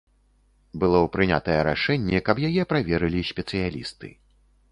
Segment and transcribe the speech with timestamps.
[0.83, 4.07] Было прынятае рашэнне, каб яе праверылі спецыялісты.